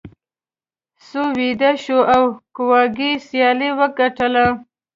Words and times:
سوی 1.09 1.31
ویده 1.37 1.71
شو 1.83 1.99
او 2.15 2.23
کواګې 2.55 3.11
سیالي 3.27 3.69
وګټله. 3.79 4.45